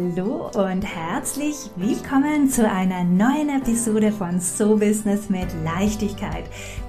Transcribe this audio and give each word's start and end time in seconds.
Hallo 0.00 0.50
und 0.54 0.82
herzlich 0.82 1.56
willkommen 1.76 2.48
zu 2.48 2.66
einer 2.66 3.04
neuen 3.04 3.50
Episode 3.50 4.12
von 4.12 4.40
So 4.40 4.76
Business 4.76 5.28
mit 5.28 5.48
Leichtigkeit, 5.62 6.44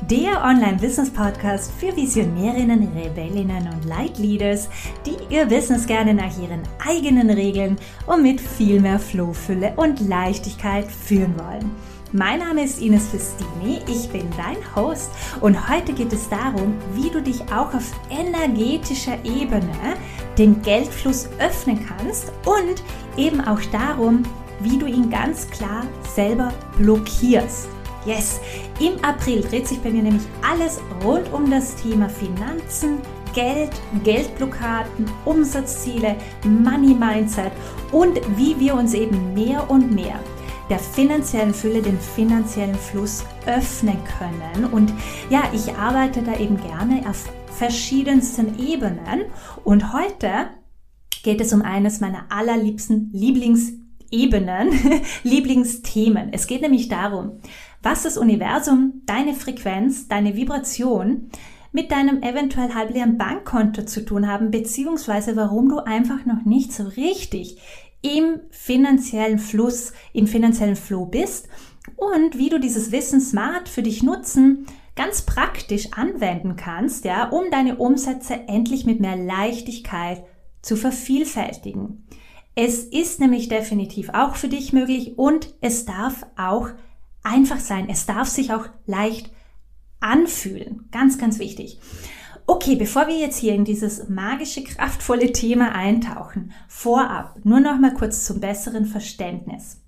der 0.10 0.42
Online-Business-Podcast 0.42 1.74
für 1.78 1.94
Visionärinnen, 1.94 2.88
Rebellinnen 2.96 3.68
und 3.68 3.84
Leitleaders, 3.86 4.70
die 5.06 5.18
ihr 5.34 5.46
Business 5.46 5.88
gerne 5.88 6.14
nach 6.14 6.38
ihren 6.40 6.62
eigenen 6.88 7.30
Regeln 7.30 7.78
und 8.08 8.24
mit 8.24 8.40
viel 8.40 8.80
mehr 8.80 9.00
Flohfülle 9.00 9.74
und 9.76 10.00
Leichtigkeit 10.08 10.90
führen 10.90 11.36
wollen. 11.38 11.72
Mein 12.14 12.40
Name 12.40 12.64
ist 12.64 12.82
Ines 12.82 13.08
Festini, 13.08 13.80
ich 13.88 14.10
bin 14.10 14.28
dein 14.36 14.58
Host 14.76 15.12
und 15.40 15.70
heute 15.70 15.94
geht 15.94 16.12
es 16.12 16.28
darum, 16.28 16.76
wie 16.94 17.10
du 17.10 17.22
dich 17.22 17.42
auch 17.54 17.74
auf 17.74 17.92
energetischer 18.10 19.18
Ebene 19.24 19.96
den 20.38 20.62
Geldfluss 20.62 21.30
öffnen 21.40 21.86
kannst 21.86 22.32
und 22.46 22.84
eben 23.18 23.42
auch 23.42 23.62
darum, 23.72 24.24
wie 24.62 24.78
du 24.78 24.86
ihn 24.86 25.10
ganz 25.10 25.50
klar 25.50 25.84
selber 26.14 26.54
blockierst. 26.78 27.68
Yes, 28.06 28.40
im 28.80 28.94
April 29.04 29.42
dreht 29.42 29.68
sich 29.68 29.80
bei 29.80 29.92
mir 29.92 30.02
nämlich 30.02 30.24
alles 30.42 30.80
rund 31.04 31.32
um 31.32 31.50
das 31.52 31.76
Thema 31.76 32.10
Finanzen, 32.10 32.98
Geld, 33.34 33.70
Geldblockaden, 34.04 35.10
Umsatzziele, 35.26 36.16
Money 36.44 36.96
Mindset 36.96 37.52
und 37.92 38.20
wie 38.38 38.60
wir 38.60 38.74
uns 38.74 38.94
eben 38.94 39.34
mehr 39.34 39.70
und 39.70 39.94
mehr 39.94 40.20
der 40.70 40.80
finanziellen 40.80 41.54
Fülle 41.54 41.82
den 41.82 42.00
finanziellen 42.00 42.76
Fluss 42.76 43.26
öffnen 43.46 43.98
können. 44.18 44.66
Und 44.72 44.94
ja, 45.30 45.44
ich 45.54 45.76
arbeite 45.76 46.22
da 46.22 46.38
eben 46.38 46.58
gerne 46.58 47.04
auf 47.08 47.26
verschiedensten 47.62 48.58
Ebenen. 48.58 49.26
Und 49.64 49.94
heute 49.94 50.50
geht 51.22 51.40
es 51.42 51.54
um 51.54 51.62
eines 51.62 52.00
meiner 52.00 52.26
allerliebsten 52.30 53.12
Lieblingsebenen, 53.14 54.72
Lieblingsthemen. 55.24 56.34
Es 56.34 56.48
geht 56.48 56.64
nämlich 56.64 56.88
darum, 56.88 57.34
was 57.84 58.02
das 58.02 58.18
Universum, 58.18 59.04
deine 59.06 59.36
Frequenz, 59.36 60.08
deine 60.08 60.36
Vibration 60.36 61.30
mit 61.72 61.92
deinem 61.92 62.24
eventuell 62.24 62.74
halbleeren 62.74 63.20
Bankkonto 63.20 63.84
zu 63.84 64.04
tun 64.04 64.28
haben, 64.28 64.50
beziehungsweise 64.50 65.36
warum 65.36 65.70
du 65.70 65.78
einfach 65.86 66.26
noch 66.26 66.44
nicht 66.44 66.74
so 66.74 66.86
richtig 66.86 67.62
im 68.02 68.40
finanziellen 68.50 69.38
Fluss, 69.38 69.94
im 70.14 70.26
finanziellen 70.26 70.76
Flow 70.76 71.06
bist 71.06 71.48
und 71.96 72.40
wie 72.40 72.50
du 72.50 72.60
dieses 72.60 72.92
Wissen 72.92 73.22
smart 73.22 73.70
für 73.70 73.84
dich 73.84 74.02
nutzen, 74.02 74.66
ganz 74.96 75.24
praktisch 75.24 75.94
anwenden 75.94 76.56
kannst, 76.56 77.06
ja, 77.06 77.30
um 77.30 77.50
deine 77.52 77.78
Umsätze 77.78 78.34
endlich 78.48 78.86
mit 78.86 79.00
mehr 79.00 79.16
Leichtigkeit 79.16 80.24
zu 80.62 80.76
vervielfältigen. 80.76 82.08
Es 82.56 82.84
ist 82.84 83.20
nämlich 83.20 83.48
definitiv 83.48 84.10
auch 84.10 84.36
für 84.36 84.50
dich 84.50 84.74
möglich 84.74 85.18
und 85.18 85.54
es 85.62 85.86
darf 85.86 86.26
auch 86.38 86.70
einfach 87.24 87.60
sein. 87.60 87.88
Es 87.90 88.06
darf 88.06 88.28
sich 88.28 88.54
auch 88.54 88.68
leicht 88.86 89.32
anfühlen. 90.00 90.90
Ganz, 90.92 91.18
ganz 91.18 91.40
wichtig. 91.40 91.80
Okay, 92.48 92.76
bevor 92.76 93.08
wir 93.08 93.18
jetzt 93.18 93.38
hier 93.38 93.54
in 93.54 93.64
dieses 93.64 94.10
magische, 94.10 94.64
kraftvolle 94.64 95.32
Thema 95.32 95.74
eintauchen, 95.74 96.52
vorab 96.68 97.40
nur 97.44 97.62
noch 97.62 97.80
mal 97.80 97.94
kurz 97.94 98.26
zum 98.26 98.42
besseren 98.42 98.86
Verständnis. 98.86 99.82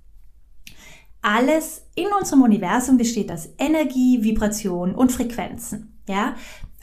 Alles 1.23 1.85
in 1.95 2.07
unserem 2.19 2.41
Universum 2.43 2.97
besteht 2.97 3.31
aus 3.31 3.49
Energie, 3.57 4.23
Vibration 4.23 4.93
und 4.93 5.11
Frequenzen. 5.11 5.97
Ja, 6.07 6.35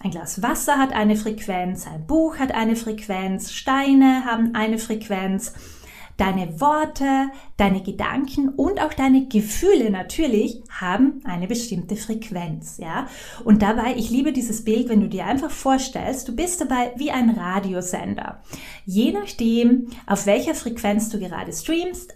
ein 0.03 0.11
Glas 0.11 0.43
Wasser 0.43 0.79
hat 0.79 0.95
eine 0.95 1.15
Frequenz, 1.15 1.87
ein 1.87 2.07
Buch 2.07 2.39
hat 2.39 2.53
eine 2.53 2.75
Frequenz, 2.75 3.53
Steine 3.53 4.25
haben 4.25 4.55
eine 4.55 4.79
Frequenz, 4.79 5.53
Deine 6.21 6.61
Worte, 6.61 7.31
deine 7.57 7.83
Gedanken 7.83 8.51
und 8.51 8.83
auch 8.83 8.93
deine 8.93 9.27
Gefühle 9.29 9.91
natürlich 9.91 10.61
haben 10.69 11.23
eine 11.25 11.47
bestimmte 11.47 11.97
Frequenz, 11.97 12.77
ja. 12.77 13.09
Und 13.43 13.63
dabei, 13.63 13.95
ich 13.97 14.11
liebe 14.11 14.35
dieses 14.35 14.63
Bild, 14.63 14.91
wenn 14.91 15.01
du 15.01 15.09
dir 15.09 15.25
einfach 15.25 15.51
vorstellst, 15.51 16.29
du 16.29 16.37
bist 16.37 16.61
dabei 16.61 16.93
wie 16.97 17.11
ein 17.11 17.31
Radiosender. 17.31 18.43
Je 18.85 19.13
nachdem, 19.13 19.87
auf 20.07 20.27
welcher 20.27 20.55
Frequenz 20.55 21.09
du 21.09 21.19
gerade 21.19 21.55
streamst, 21.55 22.15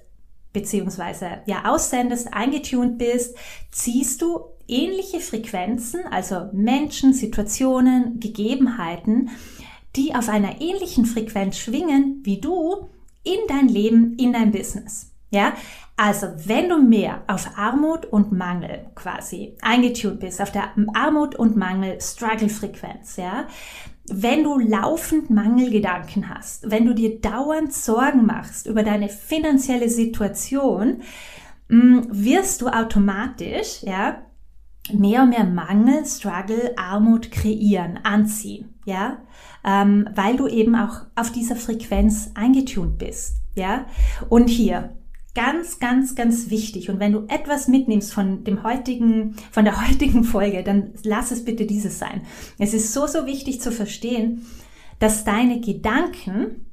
beziehungsweise 0.55 1.43
ja 1.45 1.65
aussendest, 1.67 2.33
eingetunt 2.33 2.97
bist, 2.97 3.37
ziehst 3.71 4.23
du 4.23 4.47
ähnliche 4.67 5.21
Frequenzen, 5.21 6.07
also 6.11 6.49
Menschen, 6.55 7.13
Situationen, 7.13 8.19
Gegebenheiten, 8.21 9.29
die 9.97 10.15
auf 10.15 10.31
einer 10.31 10.63
ähnlichen 10.63 11.05
Frequenz 11.05 11.59
schwingen 11.59 12.21
wie 12.23 12.41
du, 12.41 12.89
in 13.23 13.39
dein 13.49 13.69
Leben, 13.69 14.17
in 14.17 14.33
dein 14.33 14.53
Business. 14.53 15.11
Ja, 15.31 15.55
also 15.97 16.29
wenn 16.45 16.69
du 16.69 16.81
mehr 16.81 17.23
auf 17.27 17.59
Armut 17.59 18.07
und 18.07 18.31
Mangel 18.31 18.87
quasi 18.95 19.57
eingetunt 19.63 20.21
bist, 20.21 20.41
auf 20.41 20.53
der 20.53 20.71
Armut 20.95 21.35
und 21.35 21.57
Mangel 21.57 22.01
Struggle 22.01 22.49
Frequenz, 22.49 23.17
ja, 23.17 23.47
wenn 24.11 24.45
du 24.45 24.59
laufend 24.59 25.31
Mangelgedanken 25.31 26.29
hast, 26.29 26.71
wenn 26.71 26.85
du 26.85 26.95
dir 26.95 27.21
dauernd 27.21 27.73
Sorgen 27.73 28.27
machst 28.27 28.67
über 28.67 28.83
deine 28.83 29.09
finanzielle 29.09 29.89
Situation, 29.89 31.03
mm, 31.69 32.01
wirst 32.11 32.61
du 32.61 32.69
automatisch, 32.69 33.83
ja, 33.83 34.23
mehr 34.93 35.23
und 35.23 35.31
mehr 35.31 35.45
Mangel, 35.45 36.05
Struggle, 36.05 36.75
Armut 36.77 37.31
kreieren, 37.31 37.99
anziehen, 38.03 38.75
ja, 38.85 39.19
ähm, 39.65 40.09
weil 40.15 40.37
du 40.37 40.47
eben 40.47 40.77
auch 40.77 41.03
auf 41.15 41.33
dieser 41.33 41.57
Frequenz 41.57 42.31
eingetunt 42.35 42.99
bist, 42.99 43.39
ja. 43.55 43.87
Und 44.29 44.49
hier 44.49 44.91
ganz, 45.35 45.79
ganz, 45.79 46.15
ganz 46.15 46.51
wichtig. 46.51 46.91
Und 46.91 47.01
wenn 47.01 47.13
du 47.13 47.25
etwas 47.29 47.69
mitnimmst 47.69 48.13
von 48.13 48.45
dem 48.45 48.63
heutigen, 48.63 49.37
von 49.51 49.65
der 49.65 49.89
heutigen 49.89 50.25
Folge, 50.25 50.63
dann 50.63 50.93
lass 51.03 51.31
es 51.31 51.45
bitte 51.45 51.67
dieses 51.67 51.99
sein. 51.99 52.23
Es 52.59 52.75
ist 52.75 52.93
so, 52.93 53.07
so 53.07 53.27
wichtig 53.27 53.61
zu 53.61 53.73
verstehen, 53.73 54.47
dass 54.99 55.25
deine 55.25 55.61
Gedanken 55.61 56.67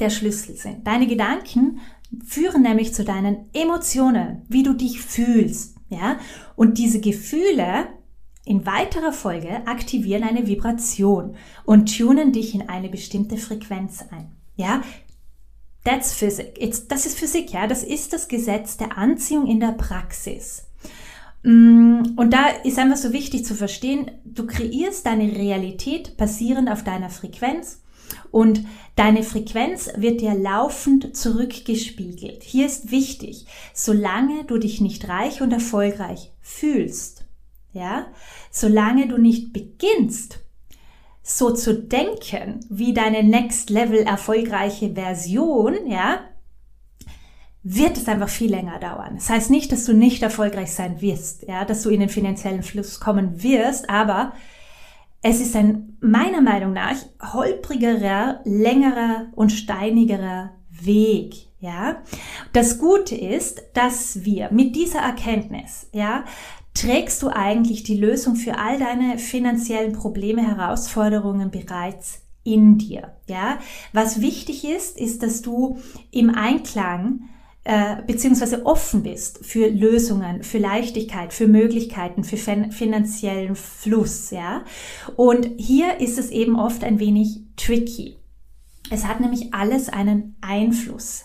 der 0.00 0.10
Schlüssel 0.10 0.56
sind. 0.56 0.86
Deine 0.86 1.06
Gedanken 1.06 1.80
führen 2.24 2.62
nämlich 2.62 2.94
zu 2.94 3.04
deinen 3.04 3.48
Emotionen, 3.52 4.42
wie 4.48 4.62
du 4.62 4.72
dich 4.72 5.00
fühlst, 5.00 5.76
ja? 5.88 6.18
Und 6.56 6.78
diese 6.78 7.00
Gefühle 7.00 7.88
in 8.44 8.66
weiterer 8.66 9.12
Folge 9.12 9.66
aktivieren 9.66 10.22
eine 10.22 10.46
Vibration 10.46 11.34
und 11.64 11.96
tunen 11.96 12.32
dich 12.32 12.54
in 12.54 12.68
eine 12.68 12.88
bestimmte 12.88 13.36
Frequenz 13.36 14.04
ein. 14.10 14.32
Ja? 14.56 14.82
That's 15.84 16.14
Physik. 16.14 16.60
It's, 16.60 16.88
das 16.88 17.06
ist 17.06 17.18
Physik, 17.18 17.52
ja. 17.52 17.66
Das 17.66 17.82
ist 17.82 18.12
das 18.12 18.28
Gesetz 18.28 18.76
der 18.78 18.96
Anziehung 18.96 19.46
in 19.46 19.60
der 19.60 19.72
Praxis. 19.72 20.66
Mm, 21.42 22.14
und 22.16 22.32
da 22.32 22.48
ist 22.64 22.78
einfach 22.78 22.96
so 22.96 23.12
wichtig 23.12 23.44
zu 23.44 23.54
verstehen, 23.54 24.10
du 24.24 24.46
kreierst 24.46 25.04
deine 25.04 25.36
Realität 25.36 26.16
basierend 26.16 26.70
auf 26.70 26.84
deiner 26.84 27.10
Frequenz 27.10 27.82
und 28.30 28.64
deine 28.96 29.22
Frequenz 29.22 29.90
wird 29.96 30.22
dir 30.22 30.34
laufend 30.34 31.14
zurückgespiegelt. 31.14 32.42
Hier 32.42 32.64
ist 32.66 32.90
wichtig, 32.90 33.46
solange 33.74 34.44
du 34.44 34.56
dich 34.56 34.80
nicht 34.80 35.08
reich 35.08 35.42
und 35.42 35.52
erfolgreich 35.52 36.32
fühlst, 36.40 37.26
ja, 37.72 38.06
solange 38.50 39.06
du 39.08 39.18
nicht 39.18 39.52
beginnst, 39.52 40.43
so 41.26 41.50
zu 41.50 41.74
denken 41.74 42.60
wie 42.68 42.92
deine 42.92 43.24
Next 43.24 43.70
Level 43.70 44.00
erfolgreiche 44.00 44.94
Version, 44.94 45.74
ja, 45.86 46.20
wird 47.62 47.96
es 47.96 48.06
einfach 48.06 48.28
viel 48.28 48.50
länger 48.50 48.78
dauern. 48.78 49.14
Das 49.14 49.30
heißt 49.30 49.50
nicht, 49.50 49.72
dass 49.72 49.86
du 49.86 49.94
nicht 49.94 50.22
erfolgreich 50.22 50.72
sein 50.72 51.00
wirst, 51.00 51.44
ja, 51.48 51.64
dass 51.64 51.82
du 51.82 51.88
in 51.88 52.00
den 52.00 52.10
finanziellen 52.10 52.62
Fluss 52.62 53.00
kommen 53.00 53.42
wirst, 53.42 53.88
aber 53.88 54.34
es 55.22 55.40
ist 55.40 55.56
ein 55.56 55.96
meiner 56.00 56.42
Meinung 56.42 56.74
nach 56.74 56.96
holprigerer, 57.32 58.40
längerer 58.44 59.28
und 59.34 59.50
steinigerer 59.50 60.50
Weg. 60.68 61.48
Ja, 61.58 62.02
das 62.52 62.78
Gute 62.78 63.14
ist, 63.14 63.62
dass 63.72 64.26
wir 64.26 64.50
mit 64.52 64.76
dieser 64.76 64.98
Erkenntnis, 64.98 65.88
ja, 65.92 66.26
trägst 66.74 67.22
du 67.22 67.28
eigentlich 67.28 67.84
die 67.84 67.96
Lösung 67.96 68.36
für 68.36 68.58
all 68.58 68.78
deine 68.78 69.18
finanziellen 69.18 69.92
Probleme, 69.92 70.46
Herausforderungen 70.46 71.50
bereits 71.50 72.20
in 72.42 72.76
dir. 72.78 73.12
Ja, 73.26 73.58
was 73.92 74.20
wichtig 74.20 74.64
ist, 74.64 74.98
ist, 74.98 75.22
dass 75.22 75.40
du 75.40 75.78
im 76.10 76.30
Einklang 76.30 77.20
äh, 77.64 78.02
beziehungsweise 78.06 78.66
offen 78.66 79.02
bist 79.02 79.44
für 79.44 79.68
Lösungen, 79.68 80.42
für 80.42 80.58
Leichtigkeit, 80.58 81.32
für 81.32 81.46
Möglichkeiten, 81.46 82.22
für 82.22 82.36
finanziellen 82.36 83.56
Fluss, 83.56 84.30
ja. 84.30 84.64
Und 85.16 85.48
hier 85.56 86.00
ist 86.00 86.18
es 86.18 86.30
eben 86.30 86.58
oft 86.58 86.84
ein 86.84 86.98
wenig 86.98 87.40
tricky. 87.56 88.16
Es 88.90 89.06
hat 89.06 89.20
nämlich 89.20 89.54
alles 89.54 89.88
einen 89.88 90.36
Einfluss. 90.42 91.24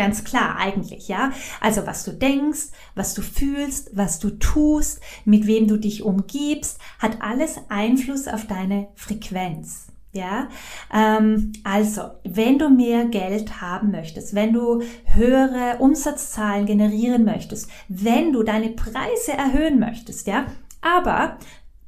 Ganz 0.00 0.24
klar 0.24 0.56
eigentlich, 0.56 1.08
ja. 1.08 1.30
Also 1.60 1.86
was 1.86 2.04
du 2.04 2.12
denkst, 2.12 2.68
was 2.94 3.12
du 3.12 3.20
fühlst, 3.20 3.90
was 3.94 4.18
du 4.18 4.30
tust, 4.30 5.02
mit 5.26 5.46
wem 5.46 5.68
du 5.68 5.76
dich 5.76 6.02
umgibst, 6.02 6.78
hat 6.98 7.20
alles 7.20 7.56
Einfluss 7.68 8.26
auf 8.26 8.46
deine 8.46 8.88
Frequenz. 8.94 9.88
Ja, 10.12 10.48
ähm, 10.90 11.52
also 11.64 12.00
wenn 12.24 12.58
du 12.58 12.70
mehr 12.70 13.04
Geld 13.04 13.60
haben 13.60 13.90
möchtest, 13.90 14.34
wenn 14.34 14.54
du 14.54 14.80
höhere 15.04 15.76
Umsatzzahlen 15.80 16.64
generieren 16.64 17.26
möchtest, 17.26 17.68
wenn 17.88 18.32
du 18.32 18.42
deine 18.42 18.70
Preise 18.70 19.32
erhöhen 19.32 19.78
möchtest, 19.78 20.26
ja, 20.26 20.46
aber 20.80 21.36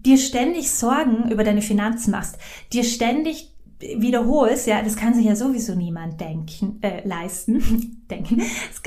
dir 0.01 0.19
ständig 0.19 0.71
Sorgen 0.71 1.31
über 1.33 1.45
deine 1.45 1.63
Finanzen 1.63 2.11
machst, 2.11 2.37
dir 2.75 2.85
ständig 2.85 3.52
wiederholst, 3.97 4.67
ja, 4.67 4.83
das 4.83 4.97
kann 4.97 5.15
sich 5.15 5.25
ja 5.25 5.37
sowieso 5.37 5.75
niemand 5.75 6.21
denken, 6.21 6.79
äh, 6.83 7.07
leisten. 7.07 7.99
denken. 8.13 8.43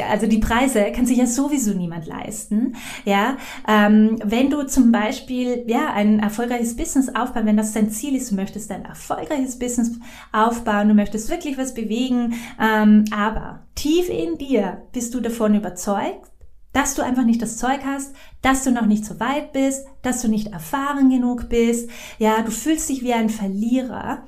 Also 0.10 0.28
die 0.28 0.38
Preise 0.38 0.92
kann 0.94 1.06
sich 1.06 1.18
ja 1.18 1.26
sowieso 1.26 1.74
niemand 1.74 2.06
leisten. 2.06 2.76
Ja, 3.06 3.38
ähm, 3.68 4.20
wenn 4.24 4.50
du 4.50 4.66
zum 4.68 4.92
Beispiel 4.92 5.64
ja 5.68 5.92
ein 5.94 6.20
erfolgreiches 6.20 6.76
Business 6.76 7.10
aufbauen, 7.10 7.46
wenn 7.46 7.58
das 7.58 7.74
dein 7.74 7.90
Ziel 7.90 8.16
ist, 8.16 8.32
du 8.32 8.36
möchtest 8.36 8.72
ein 8.72 8.86
erfolgreiches 8.86 9.58
Business 9.58 9.92
aufbauen, 10.32 10.90
du 10.90 10.94
möchtest 10.94 11.30
wirklich 11.30 11.58
was 11.58 11.74
bewegen, 11.74 12.36
ähm, 12.62 13.06
aber 13.12 13.64
tief 13.76 14.10
in 14.10 14.38
dir 14.38 14.84
bist 14.94 15.14
du 15.14 15.22
davon 15.22 15.56
überzeugt, 15.56 16.32
dass 16.76 16.94
du 16.94 17.02
einfach 17.02 17.24
nicht 17.24 17.42
das 17.42 17.58
Zeug 17.58 17.80
hast, 17.86 18.14
dass 18.42 18.66
du 18.66 18.72
noch 18.72 18.86
nicht 18.86 19.06
so 19.06 19.20
weit 19.22 19.54
bist, 19.54 19.88
dass 20.02 20.22
du 20.22 20.28
nicht 20.28 20.52
erfahren 20.52 21.10
genug 21.10 21.48
bist, 21.48 21.90
ja, 22.20 22.42
du 22.42 22.52
fühlst 22.52 22.90
dich 22.90 23.02
wie 23.02 23.14
ein 23.14 23.30
Verlierer, 23.30 24.24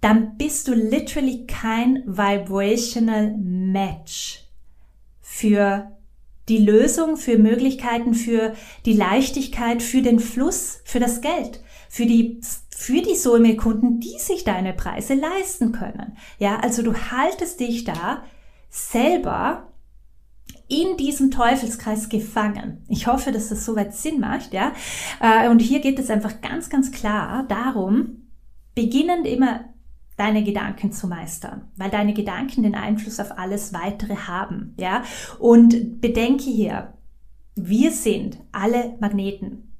dann 0.00 0.36
bist 0.36 0.68
du 0.68 0.74
literally 0.74 1.46
kein 1.46 2.02
vibrational 2.06 3.36
match 3.36 4.44
für 5.20 5.92
die 6.48 6.58
Lösung, 6.58 7.16
für 7.16 7.38
Möglichkeiten, 7.38 8.14
für 8.14 8.54
die 8.86 8.94
Leichtigkeit, 8.94 9.82
für 9.82 10.02
den 10.02 10.18
Fluss, 10.18 10.80
für 10.84 11.00
das 11.00 11.20
Geld, 11.20 11.60
für 11.88 12.06
die 12.06 12.40
für 12.78 13.02
die 13.02 13.16
Soulmate-Kunden, 13.16 13.98
die 13.98 14.18
sich 14.20 14.44
deine 14.44 14.72
Preise 14.72 15.14
leisten 15.14 15.72
können. 15.72 16.16
Ja, 16.38 16.60
also 16.60 16.82
du 16.82 16.94
haltest 16.94 17.58
dich 17.58 17.82
da 17.82 18.22
selber 18.70 19.72
in 20.68 20.96
diesem 20.96 21.32
Teufelskreis 21.32 22.08
gefangen. 22.08 22.84
Ich 22.88 23.08
hoffe, 23.08 23.32
dass 23.32 23.48
das 23.48 23.64
soweit 23.64 23.94
Sinn 23.94 24.20
macht, 24.20 24.52
ja. 24.52 24.72
Äh, 25.20 25.48
und 25.48 25.58
hier 25.58 25.80
geht 25.80 25.98
es 25.98 26.08
einfach 26.08 26.40
ganz, 26.40 26.70
ganz 26.70 26.92
klar 26.92 27.44
darum, 27.48 28.28
beginnend 28.76 29.26
immer 29.26 29.64
deine 30.18 30.42
Gedanken 30.44 30.92
zu 30.92 31.06
meistern, 31.06 31.68
weil 31.76 31.90
deine 31.90 32.12
Gedanken 32.12 32.62
den 32.62 32.74
Einfluss 32.74 33.20
auf 33.20 33.38
alles 33.38 33.72
weitere 33.72 34.16
haben, 34.16 34.74
ja? 34.78 35.04
Und 35.38 36.00
bedenke 36.00 36.50
hier, 36.50 36.94
wir 37.54 37.90
sind 37.92 38.38
alle 38.52 38.96
Magneten. 39.00 39.72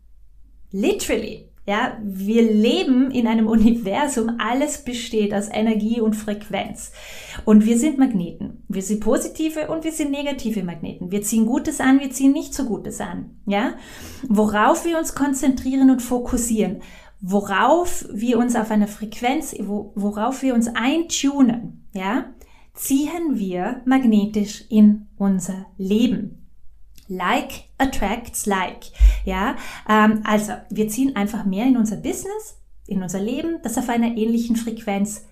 Literally. 0.70 1.44
Ja, 1.66 1.98
wir 2.02 2.50
leben 2.50 3.10
in 3.10 3.26
einem 3.26 3.46
Universum, 3.58 4.36
alles 4.38 4.84
besteht 4.84 5.34
aus 5.34 5.50
Energie 5.52 6.00
und 6.00 6.14
Frequenz. 6.14 6.92
Und 7.44 7.66
wir 7.66 7.76
sind 7.78 7.98
Magneten. 7.98 8.64
Wir 8.68 8.80
sind 8.80 9.00
positive 9.00 9.68
und 9.68 9.84
wir 9.84 9.92
sind 9.92 10.10
negative 10.10 10.62
Magneten. 10.62 11.10
Wir 11.10 11.20
ziehen 11.20 11.44
Gutes 11.44 11.78
an, 11.80 12.00
wir 12.00 12.10
ziehen 12.10 12.32
nicht 12.32 12.54
so 12.54 12.64
Gutes 12.64 13.02
an. 13.02 13.40
Ja, 13.44 13.74
worauf 14.28 14.86
wir 14.86 14.98
uns 14.98 15.14
konzentrieren 15.14 15.90
und 15.90 16.00
fokussieren 16.00 16.80
worauf 17.20 18.06
wir 18.12 18.38
uns 18.38 18.54
auf 18.56 18.70
einer 18.70 18.88
Frequenz, 18.88 19.54
worauf 19.58 20.42
wir 20.42 20.54
uns 20.54 20.68
eintunen, 20.68 21.88
ja, 21.92 22.26
ziehen 22.74 23.38
wir 23.38 23.82
magnetisch 23.84 24.64
in 24.68 25.06
unser 25.16 25.66
Leben. 25.76 26.46
Like 27.08 27.64
attracts 27.78 28.46
like, 28.46 28.86
ja. 29.24 29.56
Ähm, 29.88 30.20
also 30.24 30.52
wir 30.70 30.88
ziehen 30.88 31.16
einfach 31.16 31.44
mehr 31.44 31.66
in 31.66 31.76
unser 31.76 31.96
Business, 31.96 32.60
in 32.86 33.02
unser 33.02 33.20
Leben, 33.20 33.58
das 33.62 33.78
auf 33.78 33.88
einer 33.88 34.16
ähnlichen 34.16 34.56
Frequenz 34.56 35.24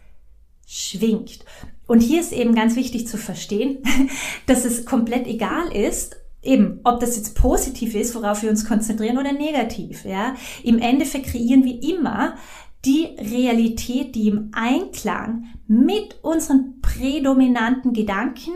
schwingt. 0.66 1.44
Und 1.86 2.00
hier 2.00 2.20
ist 2.20 2.32
eben 2.32 2.54
ganz 2.54 2.74
wichtig 2.76 3.06
zu 3.06 3.16
verstehen, 3.16 3.78
dass 4.46 4.64
es 4.64 4.86
komplett 4.86 5.26
egal 5.26 5.70
ist, 5.72 6.16
eben, 6.46 6.80
ob 6.84 7.00
das 7.00 7.16
jetzt 7.16 7.34
positiv 7.34 7.94
ist, 7.94 8.14
worauf 8.14 8.42
wir 8.42 8.50
uns 8.50 8.66
konzentrieren 8.66 9.18
oder 9.18 9.32
negativ, 9.32 10.04
ja. 10.04 10.34
Im 10.62 10.78
Endeffekt 10.78 11.26
kreieren 11.26 11.64
wir 11.64 11.82
immer 11.82 12.36
die 12.84 13.08
Realität, 13.18 14.14
die 14.14 14.28
im 14.28 14.50
Einklang 14.52 15.46
mit 15.66 16.18
unseren 16.22 16.80
prädominanten 16.80 17.92
Gedanken, 17.92 18.52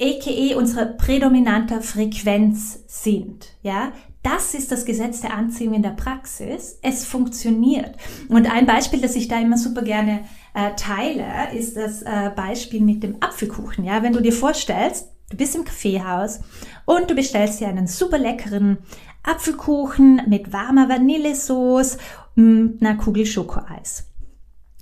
aka 0.00 0.56
unserer 0.56 0.86
prädominanter 0.86 1.80
Frequenz 1.80 2.84
sind, 2.86 3.48
ja. 3.62 3.92
Das 4.22 4.54
ist 4.54 4.70
das 4.70 4.84
Gesetz 4.84 5.20
der 5.20 5.34
Anziehung 5.34 5.74
in 5.74 5.82
der 5.82 5.90
Praxis. 5.90 6.78
Es 6.80 7.04
funktioniert. 7.04 7.96
Und 8.28 8.48
ein 8.48 8.66
Beispiel, 8.66 9.00
das 9.00 9.16
ich 9.16 9.26
da 9.26 9.40
immer 9.40 9.58
super 9.58 9.82
gerne 9.82 10.20
äh, 10.54 10.76
teile, 10.76 11.52
ist 11.52 11.76
das 11.76 12.02
äh, 12.02 12.30
Beispiel 12.36 12.80
mit 12.82 13.02
dem 13.02 13.16
Apfelkuchen. 13.20 13.84
Ja, 13.84 14.04
wenn 14.04 14.12
du 14.12 14.20
dir 14.20 14.32
vorstellst, 14.32 15.11
Du 15.32 15.38
bist 15.38 15.56
im 15.56 15.64
Kaffeehaus 15.64 16.40
und 16.84 17.10
du 17.10 17.14
bestellst 17.14 17.58
dir 17.58 17.68
einen 17.68 17.86
super 17.86 18.18
leckeren 18.18 18.76
Apfelkuchen 19.22 20.20
mit 20.28 20.52
warmer 20.52 20.90
Vanillesauce 20.90 21.96
und 22.36 22.76
einer 22.82 22.98
Kugel 22.98 23.24
Schokoeis. 23.24 24.10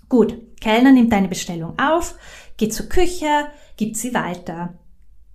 Gut, 0.08 0.36
Kellner 0.60 0.90
nimmt 0.90 1.12
deine 1.12 1.28
Bestellung 1.28 1.78
auf, 1.78 2.16
geht 2.56 2.74
zur 2.74 2.86
Küche, 2.86 3.46
gibt 3.76 3.96
sie 3.96 4.12
weiter. 4.12 4.74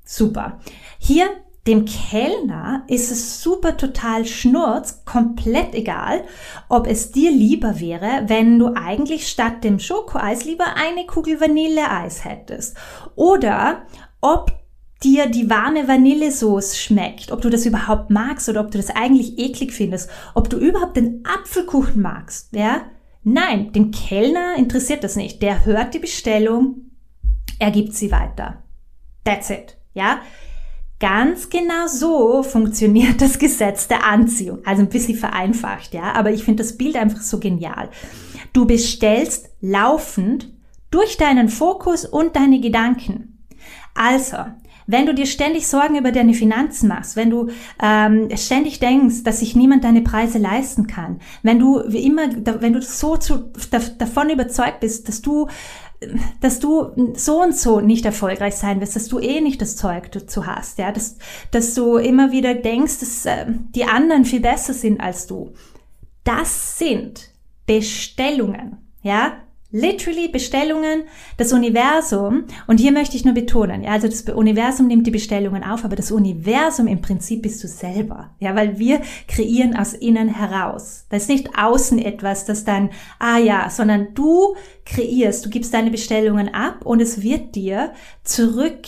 Super. 0.03 0.59
Hier 0.99 1.27
dem 1.65 1.85
Kellner 1.85 2.83
ist 2.89 3.09
es 3.09 3.41
super 3.41 3.77
total 3.77 4.25
schnurz, 4.25 5.05
komplett 5.05 5.73
egal, 5.75 6.25
ob 6.67 6.87
es 6.87 7.13
dir 7.13 7.31
lieber 7.31 7.79
wäre, 7.79 8.23
wenn 8.27 8.59
du 8.59 8.73
eigentlich 8.75 9.29
statt 9.29 9.63
dem 9.63 9.79
Schokoeis 9.79 10.43
lieber 10.43 10.75
eine 10.75 11.05
Kugel 11.05 11.39
Vanilleeis 11.39 12.25
hättest. 12.25 12.75
Oder 13.15 13.83
ob 14.19 14.64
dir 15.03 15.27
die 15.27 15.49
warme 15.49 15.87
Vanillesoße 15.87 16.75
schmeckt, 16.77 17.31
ob 17.31 17.41
du 17.41 17.49
das 17.49 17.65
überhaupt 17.65 18.09
magst 18.09 18.49
oder 18.49 18.61
ob 18.61 18.71
du 18.71 18.77
das 18.77 18.89
eigentlich 18.89 19.37
eklig 19.37 19.73
findest, 19.73 20.09
ob 20.33 20.49
du 20.49 20.57
überhaupt 20.57 20.97
den 20.97 21.23
Apfelkuchen 21.25 22.01
magst, 22.01 22.53
ja? 22.53 22.81
Nein, 23.23 23.71
den 23.73 23.91
Kellner 23.91 24.55
interessiert 24.55 25.03
das 25.03 25.15
nicht. 25.15 25.41
Der 25.41 25.65
hört 25.65 25.93
die 25.93 25.99
Bestellung, 25.99 26.91
er 27.57 27.71
gibt 27.71 27.93
sie 27.93 28.11
weiter. 28.11 28.63
That's 29.23 29.49
it, 29.49 29.77
ja? 29.93 30.19
Ganz 30.99 31.49
genau 31.49 31.87
so 31.87 32.41
funktioniert 32.41 33.19
das 33.19 33.37
Gesetz 33.37 33.87
der 33.87 34.05
Anziehung. 34.05 34.59
Also 34.65 34.81
ein 34.81 34.89
bisschen 34.89 35.17
vereinfacht, 35.17 35.93
ja, 35.93 36.13
aber 36.13 36.31
ich 36.31 36.43
finde 36.43 36.63
das 36.63 36.77
Bild 36.77 36.95
einfach 36.95 37.21
so 37.21 37.39
genial. 37.39 37.89
Du 38.53 38.65
bestellst 38.65 39.49
laufend 39.59 40.53
durch 40.91 41.17
deinen 41.17 41.49
Fokus 41.49 42.05
und 42.05 42.35
deine 42.35 42.61
Gedanken. 42.61 43.45
Also, 43.93 44.37
wenn 44.87 45.05
du 45.05 45.13
dir 45.13 45.25
ständig 45.25 45.67
Sorgen 45.67 45.97
über 45.97 46.11
deine 46.11 46.33
Finanzen 46.33 46.87
machst, 46.87 47.15
wenn 47.15 47.29
du 47.29 47.49
ähm, 47.81 48.29
ständig 48.35 48.79
denkst, 48.79 49.23
dass 49.23 49.39
sich 49.39 49.55
niemand 49.55 49.83
deine 49.83 50.01
Preise 50.01 50.37
leisten 50.37 50.87
kann, 50.87 51.19
wenn 51.43 51.59
du 51.59 51.83
wie 51.87 52.05
immer, 52.05 52.27
wenn 52.61 52.73
du 52.73 52.81
so 52.81 53.17
zu, 53.17 53.51
davon 53.97 54.29
überzeugt 54.29 54.79
bist, 54.79 55.07
dass 55.07 55.21
du 55.21 55.47
dass 56.41 56.59
du 56.59 57.13
so 57.15 57.41
und 57.41 57.55
so 57.55 57.79
nicht 57.79 58.05
erfolgreich 58.05 58.55
sein 58.55 58.81
wirst, 58.81 58.95
dass 58.95 59.07
du 59.07 59.19
eh 59.19 59.41
nicht 59.41 59.61
das 59.61 59.77
Zeug 59.77 60.11
dazu 60.11 60.45
hast, 60.45 60.77
ja, 60.77 60.91
dass, 60.91 61.17
dass 61.51 61.73
du 61.73 61.95
immer 61.95 62.31
wieder 62.31 62.53
denkst, 62.53 62.99
dass 62.99 63.25
äh, 63.25 63.45
die 63.73 63.85
anderen 63.85 64.25
viel 64.25 64.41
besser 64.41 64.73
sind 64.73 64.99
als 64.99 65.25
du. 65.25 65.53
Das 66.23 66.77
sind 66.77 67.31
Bestellungen, 67.65 68.77
ja, 69.01 69.37
literally 69.75 70.29
Bestellungen, 70.29 71.03
das 71.35 71.51
Universum, 71.51 72.45
und 72.65 72.79
hier 72.79 72.93
möchte 72.93 73.17
ich 73.17 73.25
nur 73.25 73.33
betonen, 73.33 73.83
ja, 73.83 73.91
also 73.91 74.07
das 74.07 74.21
Universum 74.21 74.87
nimmt 74.87 75.05
die 75.05 75.11
Bestellungen 75.11 75.63
auf, 75.63 75.83
aber 75.83 75.97
das 75.97 76.11
Universum 76.11 76.87
im 76.87 77.01
Prinzip 77.01 77.41
bist 77.41 77.61
du 77.61 77.67
selber, 77.67 78.31
ja, 78.39 78.55
weil 78.55 78.79
wir 78.79 79.01
kreieren 79.27 79.75
aus 79.75 79.93
innen 79.93 80.29
heraus. 80.29 81.05
Da 81.09 81.17
ist 81.17 81.27
nicht 81.27 81.49
außen 81.57 81.99
etwas, 81.99 82.45
das 82.45 82.63
dann, 82.63 82.89
ah 83.19 83.37
ja, 83.37 83.69
sondern 83.69 84.13
du 84.13 84.55
kreierst, 84.85 85.45
du 85.45 85.49
gibst 85.49 85.73
deine 85.73 85.91
Bestellungen 85.91 86.53
ab 86.53 86.85
und 86.85 87.01
es 87.01 87.21
wird 87.21 87.55
dir 87.55 87.91
zurück 88.23 88.87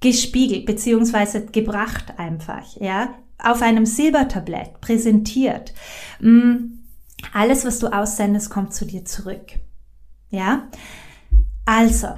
gespiegelt, 0.00 0.66
beziehungsweise 0.66 1.46
gebracht 1.46 2.18
einfach, 2.18 2.76
ja, 2.80 3.14
auf 3.38 3.62
einem 3.62 3.86
Silbertablett 3.86 4.82
präsentiert. 4.82 5.72
Mm, 6.20 6.80
alles, 7.32 7.64
was 7.64 7.78
du 7.78 7.86
aussendest, 7.86 8.50
kommt 8.50 8.74
zu 8.74 8.84
dir 8.84 9.06
zurück. 9.06 9.52
Ja? 10.30 10.68
Also, 11.66 12.08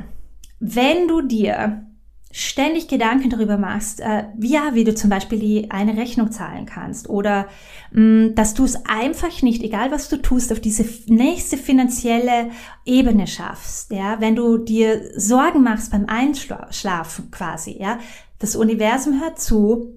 wenn 0.60 1.08
du 1.08 1.22
dir 1.22 1.86
ständig 2.32 2.88
Gedanken 2.88 3.28
darüber 3.28 3.58
machst, 3.58 4.00
äh, 4.00 4.24
ja, 4.40 4.70
wie 4.72 4.84
du 4.84 4.94
zum 4.94 5.10
Beispiel 5.10 5.38
die 5.38 5.70
eine 5.70 5.98
Rechnung 5.98 6.32
zahlen 6.32 6.64
kannst 6.64 7.10
oder 7.10 7.46
mh, 7.92 8.00
mm, 8.00 8.34
dass 8.34 8.54
du 8.54 8.64
es 8.64 8.86
einfach 8.86 9.42
nicht, 9.42 9.62
egal 9.62 9.90
was 9.90 10.08
du 10.08 10.16
tust, 10.16 10.50
auf 10.50 10.60
diese 10.60 10.86
nächste 11.06 11.58
finanzielle 11.58 12.50
Ebene 12.86 13.26
schaffst, 13.26 13.92
ja, 13.92 14.18
wenn 14.20 14.34
du 14.34 14.56
dir 14.56 15.10
Sorgen 15.14 15.62
machst 15.62 15.92
beim 15.92 16.06
Einschlafen 16.06 17.30
quasi, 17.30 17.76
ja, 17.78 17.98
das 18.38 18.56
Universum 18.56 19.20
hört 19.20 19.38
zu, 19.38 19.92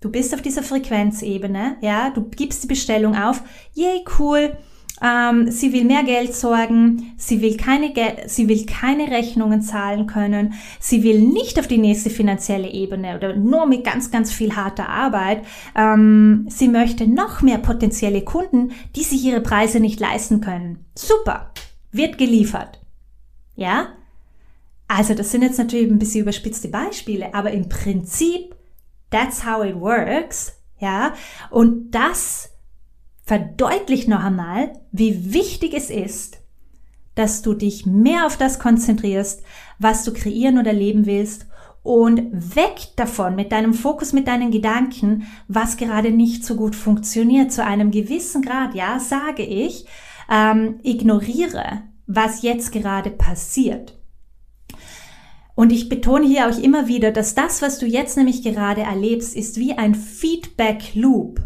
du 0.00 0.08
bist 0.08 0.32
auf 0.34 0.42
dieser 0.42 0.62
Frequenzebene, 0.62 1.78
ja, 1.80 2.10
du 2.10 2.22
gibst 2.22 2.62
die 2.62 2.68
Bestellung 2.68 3.16
auf, 3.16 3.42
yay, 3.74 4.04
cool, 4.20 4.56
ähm, 5.02 5.50
sie 5.50 5.72
will 5.72 5.84
mehr 5.84 6.04
Geld 6.04 6.34
sorgen, 6.34 7.14
sie 7.16 7.40
will 7.40 7.56
keine, 7.56 7.92
Gel 7.92 8.22
sie 8.26 8.48
will 8.48 8.64
keine 8.66 9.10
Rechnungen 9.10 9.62
zahlen 9.62 10.06
können, 10.06 10.54
sie 10.78 11.02
will 11.02 11.20
nicht 11.20 11.58
auf 11.58 11.66
die 11.66 11.78
nächste 11.78 12.10
finanzielle 12.10 12.70
Ebene 12.70 13.16
oder 13.16 13.34
nur 13.34 13.66
mit 13.66 13.84
ganz, 13.84 14.10
ganz 14.10 14.32
viel 14.32 14.54
harter 14.54 14.88
Arbeit. 14.88 15.44
Ähm, 15.74 16.46
sie 16.48 16.68
möchte 16.68 17.06
noch 17.06 17.42
mehr 17.42 17.58
potenzielle 17.58 18.22
Kunden, 18.22 18.72
die 18.94 19.02
sich 19.02 19.24
ihre 19.24 19.40
Preise 19.40 19.80
nicht 19.80 19.98
leisten 19.98 20.40
können. 20.40 20.84
Super, 20.94 21.52
wird 21.90 22.18
geliefert. 22.18 22.80
Ja? 23.56 23.88
Also 24.86 25.14
das 25.14 25.30
sind 25.30 25.42
jetzt 25.42 25.58
natürlich 25.58 25.90
ein 25.90 25.98
bisschen 25.98 26.22
überspitzte 26.22 26.68
Beispiele, 26.68 27.34
aber 27.34 27.50
im 27.50 27.68
Prinzip, 27.68 28.54
that's 29.10 29.44
how 29.44 29.64
it 29.64 29.80
works. 29.80 30.60
Ja? 30.78 31.14
Und 31.50 31.92
das 31.92 32.51
verdeutlicht 33.22 34.08
noch 34.08 34.22
einmal, 34.22 34.72
wie 34.90 35.32
wichtig 35.32 35.74
es 35.74 35.90
ist, 35.90 36.38
dass 37.14 37.42
du 37.42 37.54
dich 37.54 37.86
mehr 37.86 38.26
auf 38.26 38.36
das 38.36 38.58
konzentrierst, 38.58 39.42
was 39.78 40.04
du 40.04 40.12
kreieren 40.12 40.58
oder 40.58 40.72
leben 40.72 41.06
willst 41.06 41.46
und 41.82 42.56
weg 42.56 42.88
davon 42.96 43.34
mit 43.34 43.52
deinem 43.52 43.74
Fokus, 43.74 44.12
mit 44.12 44.28
deinen 44.28 44.50
Gedanken, 44.50 45.26
was 45.48 45.76
gerade 45.76 46.10
nicht 46.10 46.44
so 46.44 46.56
gut 46.56 46.76
funktioniert. 46.76 47.52
Zu 47.52 47.64
einem 47.64 47.90
gewissen 47.90 48.42
Grad, 48.42 48.74
ja, 48.74 49.00
sage 49.00 49.42
ich, 49.42 49.86
ähm, 50.30 50.78
ignoriere, 50.82 51.82
was 52.06 52.42
jetzt 52.42 52.72
gerade 52.72 53.10
passiert. 53.10 53.98
Und 55.54 55.70
ich 55.70 55.88
betone 55.88 56.26
hier 56.26 56.48
auch 56.48 56.58
immer 56.58 56.88
wieder, 56.88 57.10
dass 57.10 57.34
das, 57.34 57.60
was 57.60 57.78
du 57.78 57.86
jetzt 57.86 58.16
nämlich 58.16 58.42
gerade 58.42 58.82
erlebst, 58.82 59.36
ist 59.36 59.58
wie 59.58 59.74
ein 59.74 59.94
Feedback 59.94 60.94
Loop 60.94 61.40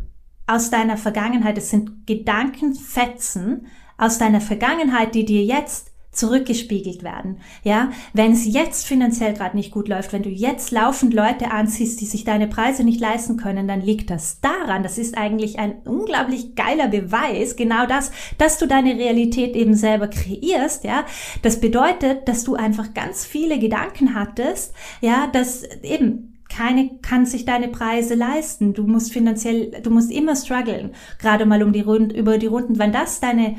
aus 0.46 0.70
deiner 0.70 0.96
Vergangenheit. 0.96 1.58
Es 1.58 1.70
sind 1.70 2.06
Gedankenfetzen 2.06 3.66
aus 3.98 4.18
deiner 4.18 4.40
Vergangenheit, 4.40 5.14
die 5.14 5.24
dir 5.24 5.44
jetzt 5.44 5.92
zurückgespiegelt 6.16 7.02
werden. 7.02 7.38
Ja, 7.62 7.90
wenn 8.14 8.32
es 8.32 8.46
jetzt 8.46 8.86
finanziell 8.86 9.34
gerade 9.34 9.56
nicht 9.56 9.70
gut 9.70 9.86
läuft, 9.88 10.12
wenn 10.12 10.22
du 10.22 10.30
jetzt 10.30 10.70
laufend 10.70 11.12
Leute 11.14 11.50
anziehst, 11.50 12.00
die 12.00 12.06
sich 12.06 12.24
deine 12.24 12.48
Preise 12.48 12.84
nicht 12.84 13.00
leisten 13.00 13.36
können, 13.36 13.68
dann 13.68 13.82
liegt 13.82 14.10
das 14.10 14.40
daran. 14.40 14.82
Das 14.82 14.98
ist 14.98 15.16
eigentlich 15.16 15.58
ein 15.58 15.82
unglaublich 15.84 16.54
geiler 16.54 16.88
Beweis, 16.88 17.56
genau 17.56 17.86
das, 17.86 18.10
dass 18.38 18.58
du 18.58 18.66
deine 18.66 18.96
Realität 18.96 19.54
eben 19.54 19.74
selber 19.74 20.08
kreierst. 20.08 20.84
Ja, 20.84 21.04
das 21.42 21.60
bedeutet, 21.60 22.26
dass 22.28 22.44
du 22.44 22.54
einfach 22.54 22.94
ganz 22.94 23.26
viele 23.26 23.58
Gedanken 23.58 24.14
hattest. 24.14 24.72
Ja, 25.00 25.26
dass 25.26 25.64
eben 25.82 26.35
keine 26.48 26.98
kann 27.02 27.26
sich 27.26 27.44
deine 27.44 27.68
Preise 27.68 28.14
leisten. 28.14 28.74
Du 28.74 28.84
musst 28.84 29.12
finanziell, 29.12 29.70
du 29.82 29.90
musst 29.90 30.10
immer 30.10 30.36
strugglen, 30.36 30.94
gerade 31.18 31.46
mal 31.46 31.62
um 31.62 31.72
die 31.72 31.80
Rund, 31.80 32.12
über 32.12 32.38
die 32.38 32.46
Runden. 32.46 32.78
Wenn 32.78 32.92
das 32.92 33.20
deine, 33.20 33.56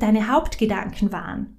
deine 0.00 0.28
Hauptgedanken 0.28 1.12
waren, 1.12 1.56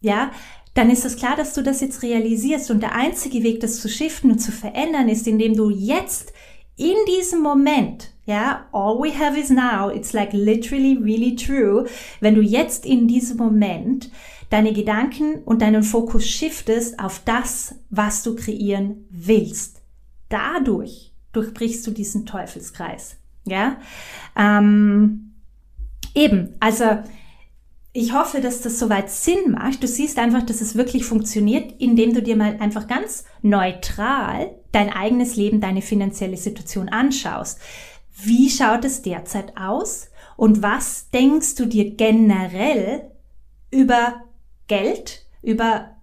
ja, 0.00 0.30
dann 0.74 0.90
ist 0.90 1.04
es 1.04 1.16
klar, 1.16 1.36
dass 1.36 1.54
du 1.54 1.62
das 1.62 1.80
jetzt 1.80 2.02
realisierst. 2.02 2.70
Und 2.70 2.82
der 2.82 2.94
einzige 2.94 3.42
Weg, 3.42 3.60
das 3.60 3.80
zu 3.80 3.88
shiften 3.88 4.32
und 4.32 4.38
zu 4.38 4.52
verändern, 4.52 5.08
ist, 5.08 5.26
indem 5.26 5.54
du 5.56 5.70
jetzt 5.70 6.32
in 6.76 6.96
diesem 7.06 7.40
Moment, 7.40 8.10
ja, 8.26 8.66
all 8.72 8.98
we 8.98 9.16
have 9.16 9.38
is 9.38 9.50
now, 9.50 9.88
it's 9.88 10.12
like 10.12 10.32
literally 10.32 10.98
really 11.00 11.36
true, 11.36 11.86
wenn 12.20 12.34
du 12.34 12.40
jetzt 12.40 12.84
in 12.84 13.06
diesem 13.06 13.36
Moment 13.36 14.10
deine 14.54 14.72
Gedanken 14.72 15.42
und 15.44 15.62
deinen 15.62 15.82
Fokus 15.82 16.28
shiftest 16.28 17.00
auf 17.00 17.22
das, 17.24 17.74
was 17.90 18.22
du 18.22 18.36
kreieren 18.36 19.04
willst. 19.10 19.82
Dadurch 20.28 21.12
durchbrichst 21.32 21.84
du 21.84 21.90
diesen 21.90 22.24
Teufelskreis. 22.24 23.16
Ja, 23.44 23.78
ähm, 24.38 25.32
eben. 26.14 26.54
Also 26.60 26.84
ich 27.92 28.14
hoffe, 28.14 28.40
dass 28.40 28.60
das 28.60 28.78
soweit 28.78 29.10
Sinn 29.10 29.50
macht. 29.50 29.82
Du 29.82 29.88
siehst 29.88 30.20
einfach, 30.20 30.44
dass 30.44 30.60
es 30.60 30.76
wirklich 30.76 31.04
funktioniert, 31.04 31.74
indem 31.80 32.14
du 32.14 32.22
dir 32.22 32.36
mal 32.36 32.56
einfach 32.60 32.86
ganz 32.86 33.24
neutral 33.42 34.54
dein 34.70 34.88
eigenes 34.88 35.34
Leben, 35.34 35.60
deine 35.60 35.82
finanzielle 35.82 36.36
Situation 36.36 36.88
anschaust. 36.88 37.58
Wie 38.22 38.48
schaut 38.50 38.84
es 38.84 39.02
derzeit 39.02 39.56
aus? 39.56 40.10
Und 40.36 40.62
was 40.62 41.10
denkst 41.10 41.56
du 41.56 41.66
dir 41.66 41.96
generell 41.96 43.10
über 43.72 44.23
Geld, 44.68 45.26
über 45.42 45.96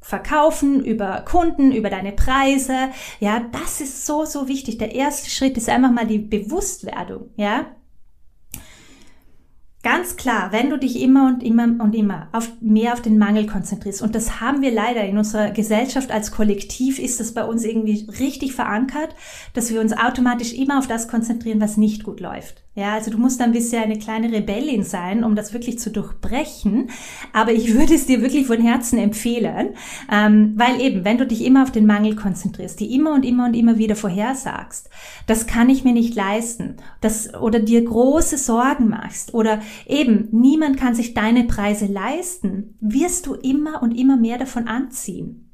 Verkaufen, 0.00 0.84
über 0.84 1.22
Kunden, 1.22 1.72
über 1.72 1.90
deine 1.90 2.12
Preise. 2.12 2.90
Ja, 3.18 3.40
das 3.50 3.80
ist 3.80 4.06
so, 4.06 4.24
so 4.24 4.46
wichtig. 4.46 4.78
Der 4.78 4.94
erste 4.94 5.30
Schritt 5.30 5.56
ist 5.56 5.68
einfach 5.68 5.90
mal 5.90 6.06
die 6.06 6.18
Bewusstwerdung. 6.18 7.30
Ja, 7.36 7.66
Ganz 9.82 10.16
klar, 10.16 10.50
wenn 10.50 10.70
du 10.70 10.78
dich 10.78 11.00
immer 11.00 11.28
und 11.28 11.44
immer 11.44 11.64
und 11.82 11.94
immer 11.94 12.28
auf, 12.32 12.50
mehr 12.60 12.92
auf 12.92 13.02
den 13.02 13.18
Mangel 13.18 13.46
konzentrierst, 13.46 14.02
und 14.02 14.14
das 14.14 14.40
haben 14.40 14.60
wir 14.60 14.72
leider 14.72 15.04
in 15.04 15.16
unserer 15.16 15.50
Gesellschaft 15.50 16.10
als 16.10 16.32
Kollektiv, 16.32 16.98
ist 16.98 17.20
das 17.20 17.32
bei 17.32 17.44
uns 17.44 17.64
irgendwie 17.64 18.06
richtig 18.18 18.54
verankert, 18.54 19.14
dass 19.54 19.72
wir 19.72 19.80
uns 19.80 19.92
automatisch 19.92 20.54
immer 20.54 20.78
auf 20.78 20.88
das 20.88 21.06
konzentrieren, 21.06 21.60
was 21.60 21.76
nicht 21.76 22.02
gut 22.02 22.20
läuft. 22.20 22.66
Ja, 22.76 22.92
also 22.92 23.10
du 23.10 23.16
musst 23.16 23.40
ein 23.40 23.52
bisschen 23.52 23.82
eine 23.82 23.98
kleine 23.98 24.30
Rebellin 24.30 24.82
sein, 24.82 25.24
um 25.24 25.34
das 25.34 25.54
wirklich 25.54 25.78
zu 25.78 25.90
durchbrechen. 25.90 26.90
Aber 27.32 27.52
ich 27.52 27.72
würde 27.72 27.94
es 27.94 28.04
dir 28.04 28.20
wirklich 28.20 28.46
von 28.46 28.60
Herzen 28.60 28.98
empfehlen, 28.98 29.70
ähm, 30.12 30.52
weil 30.56 30.78
eben, 30.82 31.02
wenn 31.02 31.16
du 31.16 31.26
dich 31.26 31.42
immer 31.42 31.62
auf 31.62 31.72
den 31.72 31.86
Mangel 31.86 32.16
konzentrierst, 32.16 32.78
die 32.78 32.94
immer 32.94 33.14
und 33.14 33.24
immer 33.24 33.46
und 33.46 33.54
immer 33.54 33.78
wieder 33.78 33.96
vorhersagst, 33.96 34.90
das 35.26 35.46
kann 35.46 35.70
ich 35.70 35.84
mir 35.84 35.94
nicht 35.94 36.14
leisten, 36.14 36.76
das 37.00 37.32
oder 37.32 37.60
dir 37.60 37.82
große 37.82 38.36
Sorgen 38.36 38.90
machst 38.90 39.32
oder 39.32 39.62
eben 39.86 40.28
niemand 40.32 40.78
kann 40.78 40.94
sich 40.94 41.14
deine 41.14 41.44
Preise 41.44 41.86
leisten, 41.86 42.76
wirst 42.80 43.26
du 43.26 43.34
immer 43.34 43.82
und 43.82 43.92
immer 43.92 44.16
mehr 44.16 44.38
davon 44.38 44.68
anziehen. 44.68 45.50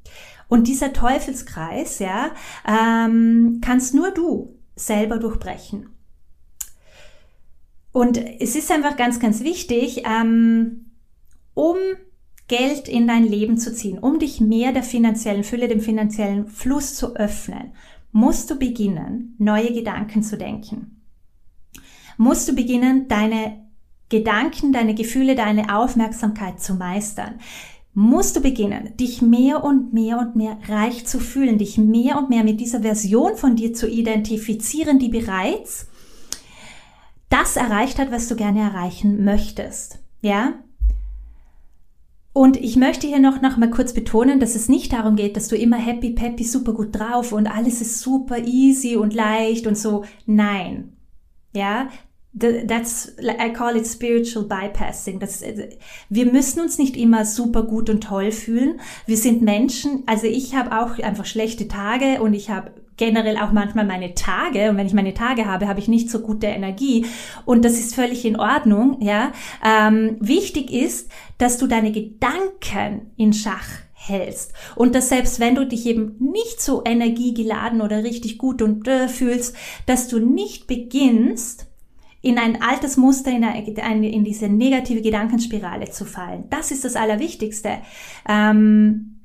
Und 0.48 0.68
dieser 0.68 0.92
Teufelskreis, 0.92 1.98
ja, 1.98 2.32
ähm, 2.66 3.60
kannst 3.62 3.94
nur 3.94 4.10
du 4.10 4.58
selber 4.76 5.18
durchbrechen. 5.18 5.88
Und 7.92 8.18
es 8.18 8.56
ist 8.56 8.70
einfach 8.70 8.96
ganz, 8.96 9.20
ganz 9.20 9.42
wichtig, 9.42 10.02
ähm, 10.06 10.90
um 11.54 11.76
Geld 12.48 12.88
in 12.88 13.06
dein 13.06 13.24
Leben 13.24 13.56
zu 13.56 13.72
ziehen, 13.72 13.98
um 13.98 14.18
dich 14.18 14.40
mehr 14.40 14.72
der 14.72 14.82
finanziellen 14.82 15.44
Fülle, 15.44 15.68
dem 15.68 15.80
finanziellen 15.80 16.48
Fluss 16.48 16.94
zu 16.94 17.16
öffnen, 17.16 17.72
musst 18.10 18.50
du 18.50 18.58
beginnen, 18.58 19.34
neue 19.38 19.72
Gedanken 19.72 20.22
zu 20.22 20.36
denken. 20.36 21.02
Musst 22.18 22.48
du 22.48 22.54
beginnen, 22.54 23.08
deine 23.08 23.61
Gedanken, 24.12 24.72
deine 24.72 24.94
Gefühle, 24.94 25.34
deine 25.34 25.74
Aufmerksamkeit 25.74 26.60
zu 26.60 26.74
meistern. 26.74 27.40
Musst 27.94 28.36
du 28.36 28.40
beginnen, 28.40 28.94
dich 28.98 29.22
mehr 29.22 29.64
und 29.64 29.92
mehr 29.92 30.18
und 30.18 30.36
mehr 30.36 30.58
reich 30.68 31.06
zu 31.06 31.18
fühlen, 31.18 31.58
dich 31.58 31.78
mehr 31.78 32.18
und 32.18 32.28
mehr 32.28 32.44
mit 32.44 32.60
dieser 32.60 32.82
Version 32.82 33.36
von 33.36 33.56
dir 33.56 33.72
zu 33.72 33.88
identifizieren, 33.88 34.98
die 34.98 35.08
bereits 35.08 35.86
das 37.30 37.56
erreicht 37.56 37.98
hat, 37.98 38.12
was 38.12 38.28
du 38.28 38.36
gerne 38.36 38.60
erreichen 38.60 39.24
möchtest. 39.24 39.98
Ja? 40.20 40.52
Und 42.34 42.58
ich 42.58 42.76
möchte 42.76 43.06
hier 43.06 43.18
noch, 43.18 43.40
noch 43.40 43.56
mal 43.56 43.70
kurz 43.70 43.94
betonen, 43.94 44.40
dass 44.40 44.54
es 44.54 44.68
nicht 44.68 44.92
darum 44.92 45.16
geht, 45.16 45.36
dass 45.36 45.48
du 45.48 45.56
immer 45.56 45.76
happy, 45.76 46.10
peppy, 46.10 46.44
super 46.44 46.74
gut 46.74 46.98
drauf 46.98 47.32
und 47.32 47.46
alles 47.46 47.80
ist 47.80 48.00
super 48.00 48.38
easy 48.38 48.96
und 48.96 49.14
leicht 49.14 49.66
und 49.66 49.76
so. 49.76 50.04
Nein. 50.26 50.96
Ja, 51.54 51.88
That's, 52.34 53.12
I 53.18 53.52
call 53.52 53.76
it 53.76 53.86
spiritual 53.86 54.46
bypassing. 54.46 55.18
Das, 55.18 55.44
wir 56.08 56.26
müssen 56.26 56.60
uns 56.60 56.78
nicht 56.78 56.96
immer 56.96 57.26
super 57.26 57.64
gut 57.64 57.90
und 57.90 58.02
toll 58.02 58.32
fühlen. 58.32 58.80
Wir 59.06 59.18
sind 59.18 59.42
Menschen. 59.42 60.02
Also 60.06 60.26
ich 60.26 60.54
habe 60.54 60.78
auch 60.80 60.98
einfach 60.98 61.26
schlechte 61.26 61.68
Tage 61.68 62.22
und 62.22 62.32
ich 62.32 62.48
habe 62.48 62.72
generell 62.96 63.36
auch 63.36 63.52
manchmal 63.52 63.84
meine 63.84 64.14
Tage. 64.14 64.70
Und 64.70 64.76
wenn 64.76 64.86
ich 64.86 64.94
meine 64.94 65.14
Tage 65.14 65.46
habe, 65.46 65.68
habe 65.68 65.80
ich 65.80 65.88
nicht 65.88 66.10
so 66.10 66.20
gute 66.20 66.46
Energie. 66.46 67.06
Und 67.44 67.64
das 67.64 67.74
ist 67.74 67.94
völlig 67.94 68.24
in 68.24 68.38
Ordnung. 68.38 68.98
Ja, 69.00 69.32
ähm, 69.64 70.16
wichtig 70.20 70.72
ist, 70.72 71.10
dass 71.38 71.58
du 71.58 71.66
deine 71.66 71.92
Gedanken 71.92 73.12
in 73.16 73.32
Schach 73.32 73.68
hältst. 73.92 74.52
Und 74.74 74.94
dass 74.94 75.08
selbst 75.08 75.38
wenn 75.40 75.54
du 75.54 75.66
dich 75.66 75.86
eben 75.86 76.16
nicht 76.18 76.60
so 76.60 76.82
energiegeladen 76.84 77.80
oder 77.80 78.04
richtig 78.04 78.38
gut 78.38 78.62
und 78.62 78.86
äh, 78.88 79.08
fühlst, 79.08 79.54
dass 79.86 80.08
du 80.08 80.18
nicht 80.18 80.66
beginnst, 80.66 81.66
in 82.22 82.38
ein 82.38 82.62
altes 82.62 82.96
Muster, 82.96 83.32
in, 83.32 83.44
eine, 83.44 84.10
in 84.10 84.24
diese 84.24 84.48
negative 84.48 85.02
Gedankenspirale 85.02 85.90
zu 85.90 86.04
fallen. 86.04 86.48
Das 86.50 86.70
ist 86.70 86.84
das 86.84 86.94
Allerwichtigste. 86.94 87.78
Ähm, 88.28 89.20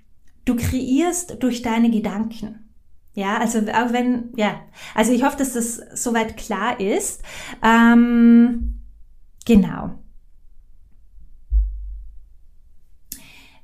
du 0.46 0.56
kreierst 0.56 1.42
durch 1.42 1.62
deine 1.62 1.92
Gedanken. 1.92 2.68
Ja, 3.14 3.38
also 3.38 3.60
auch 3.60 3.94
wenn, 3.94 4.30
ja, 4.36 4.62
also 4.94 5.12
ich 5.12 5.24
hoffe, 5.24 5.38
dass 5.38 5.54
das 5.54 5.82
soweit 5.94 6.38
klar 6.38 6.80
ist. 6.80 7.24
Ähm, 7.64 8.82
genau. 9.46 10.04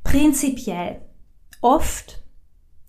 Prinzipiell, 0.04 1.02
oft 1.62 2.24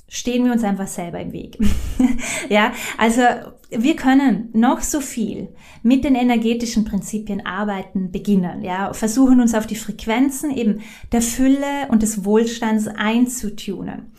stehen 0.09 0.45
wir 0.45 0.53
uns 0.53 0.65
einfach 0.65 0.87
selber 0.87 1.21
im 1.21 1.33
Weg. 1.33 1.59
ja, 2.49 2.73
also 2.99 3.23
wir 3.77 3.97
können 3.97 4.49
noch 4.53 4.81
so 4.81 5.01
viel 5.01 5.49
mit 5.83 6.05
den 6.05 6.15
energetischen 6.15 6.85
Prinzipien 6.85 7.45
arbeiten, 7.45 8.11
beginnen, 8.11 8.63
ja, 8.63 8.93
versuchen 8.93 9.41
uns 9.41 9.55
auf 9.55 9.67
die 9.67 9.77
Frequenzen 9.77 10.51
eben 10.51 10.81
der 11.13 11.23
Fülle 11.23 11.89
und 11.89 12.03
des 12.03 12.25
Wohlstands 12.25 12.89
einzutunen. 12.89 14.13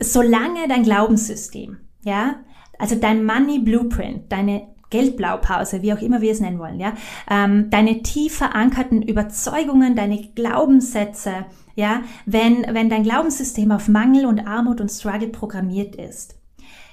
Solange 0.00 0.66
dein 0.68 0.82
Glaubenssystem, 0.82 1.78
ja, 2.02 2.36
also 2.78 2.94
dein 2.96 3.24
Money 3.24 3.58
Blueprint, 3.58 4.32
deine 4.32 4.68
Geldblaupause, 4.88 5.82
wie 5.82 5.92
auch 5.92 6.00
immer 6.00 6.20
wir 6.20 6.32
es 6.32 6.40
nennen 6.40 6.58
wollen, 6.58 6.80
ja, 6.80 6.94
ähm, 7.30 7.70
deine 7.70 8.02
tief 8.02 8.36
verankerten 8.36 9.02
Überzeugungen, 9.02 9.94
deine 9.94 10.20
Glaubenssätze, 10.34 11.46
ja, 11.76 12.02
wenn, 12.26 12.66
wenn 12.70 12.90
dein 12.90 13.04
Glaubenssystem 13.04 13.70
auf 13.70 13.88
Mangel 13.88 14.26
und 14.26 14.40
Armut 14.40 14.80
und 14.80 14.90
Struggle 14.90 15.28
programmiert 15.28 15.94
ist, 15.94 16.39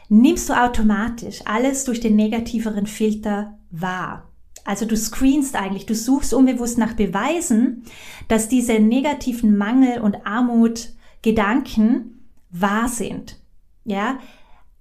nimmst 0.10 0.50
du 0.50 0.54
automatisch 0.54 1.42
alles 1.46 1.86
durch 1.86 2.00
den 2.00 2.16
negativeren 2.16 2.86
Filter 2.86 3.58
wahr. 3.72 4.30
Also 4.66 4.86
du 4.86 4.98
screenst 4.98 5.56
eigentlich, 5.56 5.86
du 5.86 5.96
suchst 5.96 6.34
unbewusst 6.34 6.78
nach 6.78 6.94
Beweisen, 6.94 7.84
dass 8.28 8.50
diese 8.50 8.80
negativen 8.80 9.58
Mangel- 9.58 10.02
und 10.02 10.26
Armut-Gedanken 10.26 12.28
wahr 12.50 12.90
sind. 12.90 13.40
Ja? 13.86 14.20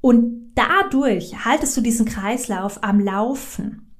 Und 0.00 0.52
dadurch 0.54 1.44
haltest 1.44 1.76
du 1.76 1.80
diesen 1.80 2.06
Kreislauf 2.06 2.82
am 2.82 3.00
Laufen. 3.00 3.92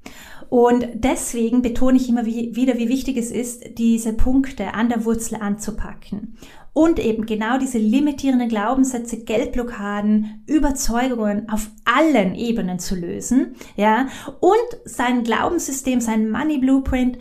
Und 0.49 0.87
deswegen 0.95 1.63
betone 1.63 1.97
ich 1.97 2.09
immer 2.09 2.27
wieder, 2.27 2.79
wie 2.79 2.89
wichtig 2.89 3.17
es 3.17 3.31
ist, 3.31 3.79
diese 3.79 4.13
Punkte 4.13 4.75
an 4.75 4.89
der 4.89 5.05
Wurzel 5.05 5.37
anzupacken 5.37 6.37
und 6.77 6.99
eben 6.99 7.25
genau 7.25 7.57
diese 7.57 7.79
limitierenden 7.79 8.51
Glaubenssätze, 8.51 9.25
Geldblockaden, 9.25 10.45
Überzeugungen 10.47 11.49
auf 11.49 11.71
allen 11.87 12.35
Ebenen 12.35 12.79
zu 12.79 12.95
lösen, 12.95 13.57
ja, 13.77 14.09
und 14.41 14.81
sein 14.85 15.25
Glaubenssystem, 15.25 16.03
sein 16.03 16.29
Money 16.31 16.59
Blueprint 16.59 17.17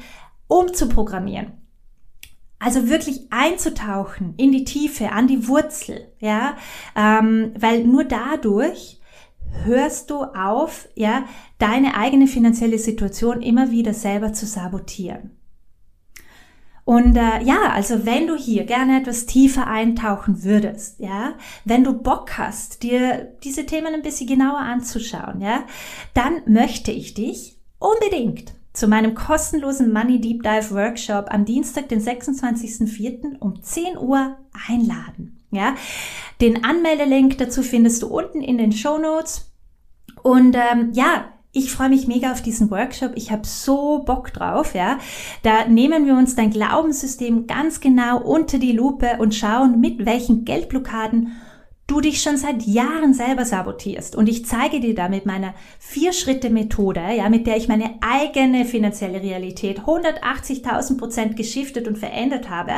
umzuprogrammieren. 0.48 1.54
Also 2.60 2.90
wirklich 2.90 3.28
einzutauchen 3.30 4.34
in 4.36 4.52
die 4.52 4.66
Tiefe, 4.66 5.14
an 5.14 5.28
die 5.28 5.48
Wurzel, 5.48 6.12
ja, 6.20 6.58
ähm, 6.94 7.54
weil 7.58 7.86
nur 7.86 8.04
dadurch 8.04 9.00
hörst 9.64 10.10
du 10.10 10.22
auf, 10.24 10.90
ja, 10.96 11.24
deine 11.60 11.96
eigene 11.96 12.28
finanzielle 12.28 12.78
Situation 12.78 13.42
immer 13.42 13.72
wieder 13.72 13.94
selber 13.94 14.34
zu 14.34 14.46
sabotieren. 14.48 15.32
Und 16.86 17.18
äh, 17.18 17.42
ja, 17.44 17.72
also 17.72 18.06
wenn 18.06 18.28
du 18.28 18.36
hier 18.36 18.64
gerne 18.64 19.02
etwas 19.02 19.26
tiefer 19.26 19.66
eintauchen 19.66 20.44
würdest, 20.44 21.00
ja, 21.00 21.34
wenn 21.66 21.84
du 21.84 21.94
Bock 21.94 22.38
hast, 22.38 22.84
dir 22.84 23.34
diese 23.44 23.66
Themen 23.66 23.96
ein 23.96 24.04
bisschen 24.04 24.28
genauer 24.28 24.60
anzuschauen, 24.60 25.42
ja, 25.42 25.64
dann 26.14 26.44
möchte 26.46 26.92
ich 26.92 27.16
dich 27.16 27.58
unbedingt 27.80 28.54
zu 28.72 28.88
meinem 28.88 29.16
kostenlosen 29.16 29.92
Money 29.92 30.22
Deep 30.22 30.44
Dive 30.44 30.76
Workshop 30.76 31.26
am 31.30 31.44
Dienstag, 31.46 31.90
den 31.90 32.02
26.04. 32.02 33.40
um 33.40 33.64
10 33.64 33.98
Uhr 33.98 34.38
einladen. 34.68 35.42
Ja, 35.50 35.76
den 36.40 36.66
Anmeldelink 36.66 37.40
dazu 37.40 37.64
findest 37.64 38.04
du 38.04 38.08
unten 38.08 38.42
in 38.42 38.60
den 38.60 38.74
Show 38.74 39.00
Notes. 39.00 39.52
Und 40.22 40.56
ähm, 40.56 40.92
ja, 40.94 41.32
ich 41.56 41.72
freue 41.72 41.88
mich 41.88 42.06
mega 42.06 42.34
auf 42.34 42.42
diesen 42.42 42.70
Workshop. 42.70 43.14
Ich 43.16 43.32
habe 43.32 43.48
so 43.48 44.00
Bock 44.00 44.34
drauf, 44.34 44.76
ja. 44.76 45.00
Da 45.42 45.66
nehmen 45.68 46.06
wir 46.06 46.16
uns 46.16 46.36
dein 46.36 46.52
Glaubenssystem 46.52 47.48
ganz 47.48 47.80
genau 47.80 48.22
unter 48.22 48.60
die 48.60 48.74
Lupe 48.74 49.18
und 49.20 49.34
schauen, 49.34 49.80
mit 49.80 50.06
welchen 50.06 50.44
Geldblockaden 50.44 51.32
du 51.88 52.02
dich 52.02 52.22
schon 52.22 52.36
seit 52.36 52.64
Jahren 52.64 53.14
selber 53.14 53.46
sabotierst. 53.46 54.18
Und 54.18 54.28
ich 54.28 54.46
zeige 54.46 54.82
dir 54.82 54.96
da 54.96 55.08
mit 55.08 55.26
meiner 55.26 55.54
Vier-Schritte-Methode, 55.80 57.02
ja, 57.16 57.30
mit 57.30 57.48
der 57.48 57.56
ich 57.56 57.70
meine 57.70 58.00
eigene 58.02 58.66
finanzielle 58.66 59.22
Realität 59.22 59.82
180.000 59.82 60.98
Prozent 60.98 61.38
geschiftet 61.38 61.88
und 61.88 61.98
verändert 61.98 62.50
habe, 62.50 62.74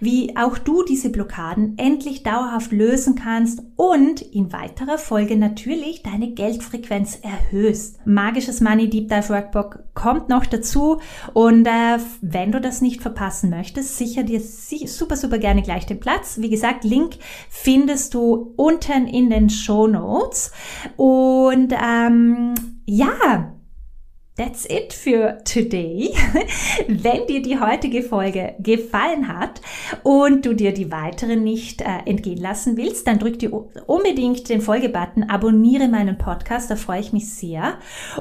wie 0.00 0.36
auch 0.36 0.58
du 0.58 0.82
diese 0.82 1.10
Blockaden 1.10 1.76
endlich 1.78 2.22
dauerhaft 2.22 2.72
lösen 2.72 3.14
kannst 3.14 3.62
und 3.76 4.22
in 4.22 4.52
weiterer 4.52 4.98
Folge 4.98 5.36
natürlich 5.36 6.02
deine 6.02 6.32
Geldfrequenz 6.32 7.18
erhöhst. 7.22 7.98
Magisches 8.04 8.60
Money 8.60 8.88
Deep 8.88 9.08
Dive 9.08 9.28
Workbook 9.28 9.80
kommt 9.94 10.28
noch 10.28 10.46
dazu 10.46 11.00
und 11.34 11.66
äh, 11.66 11.98
wenn 12.20 12.52
du 12.52 12.60
das 12.60 12.80
nicht 12.80 13.02
verpassen 13.02 13.50
möchtest, 13.50 13.96
sicher 13.96 14.22
dir 14.22 14.40
super, 14.40 15.16
super 15.16 15.38
gerne 15.38 15.62
gleich 15.62 15.86
den 15.86 16.00
Platz. 16.00 16.38
Wie 16.40 16.50
gesagt, 16.50 16.84
Link 16.84 17.16
findest 17.48 18.14
du 18.14 18.54
unten 18.56 19.06
in 19.06 19.30
den 19.30 19.50
Show 19.50 19.86
Notes 19.86 20.52
und 20.96 21.72
ähm, 21.72 22.54
ja, 22.86 23.57
That's 24.38 24.66
it 24.66 24.92
für 24.92 25.38
today. 25.42 26.14
Wenn 26.86 27.26
dir 27.26 27.42
die 27.42 27.58
heutige 27.58 28.04
Folge 28.04 28.54
gefallen 28.60 29.26
hat 29.26 29.60
und 30.04 30.46
du 30.46 30.54
dir 30.54 30.72
die 30.72 30.92
weiteren 30.92 31.42
nicht 31.42 31.80
äh, 31.80 32.06
entgehen 32.06 32.38
lassen 32.38 32.76
willst, 32.76 33.08
dann 33.08 33.18
drück 33.18 33.40
dir 33.40 33.52
unbedingt 33.52 34.48
den 34.48 34.60
Folgebutton, 34.60 35.24
abonniere 35.24 35.88
meinen 35.88 36.18
Podcast, 36.18 36.70
da 36.70 36.76
freue 36.76 37.00
ich 37.00 37.12
mich 37.12 37.28
sehr. 37.28 37.78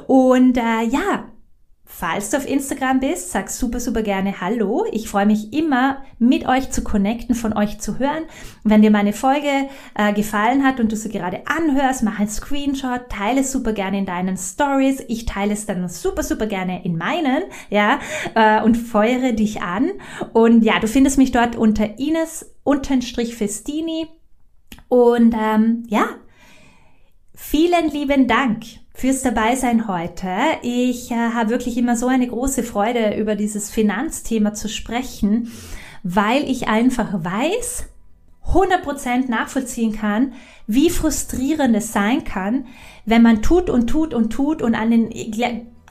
Und 0.08 0.58
äh, 0.58 0.86
ja, 0.90 1.26
Falls 2.00 2.30
du 2.30 2.38
auf 2.38 2.48
Instagram 2.48 3.00
bist, 3.00 3.32
sag 3.32 3.50
super, 3.50 3.80
super 3.80 4.04
gerne 4.04 4.40
Hallo. 4.40 4.86
Ich 4.92 5.10
freue 5.10 5.26
mich 5.26 5.52
immer, 5.52 6.04
mit 6.20 6.48
euch 6.48 6.70
zu 6.70 6.84
connecten, 6.84 7.34
von 7.34 7.58
euch 7.58 7.80
zu 7.80 7.98
hören. 7.98 8.26
Wenn 8.64 8.84
dir 8.84 8.92
meine 8.92 9.14
Folge 9.14 9.68
äh, 9.96 10.14
gefallen 10.14 10.64
hat 10.64 10.80
und 10.80 10.92
du 10.92 10.96
sie 10.96 11.10
gerade 11.10 11.42
anhörst, 11.48 12.04
mach 12.04 12.20
einen 12.20 12.30
Screenshot, 12.30 13.10
teile 13.10 13.42
es 13.42 13.52
super 13.52 13.74
gerne 13.74 13.98
in 13.98 14.06
deinen 14.06 14.38
Stories. 14.38 15.04
Ich 15.08 15.26
teile 15.26 15.54
es 15.54 15.66
dann 15.66 15.90
super, 15.90 16.22
super 16.22 16.46
gerne 16.46 16.86
in 16.86 16.98
meinen, 17.00 17.42
ja, 17.72 17.98
äh, 18.36 18.62
und 18.62 18.76
feuere 18.76 19.34
dich 19.34 19.64
an. 19.64 19.90
Und 20.34 20.62
ja, 20.64 20.80
du 20.80 20.88
findest 20.88 21.18
mich 21.18 21.32
dort 21.32 21.56
unter 21.56 21.98
Ines 21.98 22.54
unterstrich 22.64 23.36
Festini. 23.36 24.06
Und 24.88 25.34
ähm, 25.34 25.82
ja, 25.88 26.06
vielen 27.34 27.90
lieben 27.90 28.28
Dank 28.28 28.66
fürs 28.98 29.22
Dabeisein 29.22 29.88
heute. 29.88 30.28
Ich 30.64 31.12
äh, 31.12 31.16
habe 31.16 31.52
wirklich 31.52 31.78
immer 31.78 31.96
so 31.96 32.08
eine 32.08 32.28
große 32.28 32.64
Freude, 32.64 33.16
über 33.16 33.36
dieses 33.36 33.70
Finanzthema 33.70 34.56
zu 34.56 34.68
sprechen, 34.68 35.52
weil 36.02 36.50
ich 36.50 36.68
einfach 36.68 37.14
weiß, 37.14 37.86
100% 38.54 39.30
nachvollziehen 39.30 39.92
kann, 39.92 40.34
wie 40.66 40.90
frustrierend 40.90 41.76
es 41.76 41.94
sein 41.94 42.24
kann, 42.24 42.66
wenn 43.06 43.22
man 43.22 43.44
tut 43.44 43.70
und 43.70 43.88
tut 43.88 44.16
und 44.16 44.32
tut 44.32 44.64
und 44.64 44.74
an 44.74 44.90
den 44.90 45.12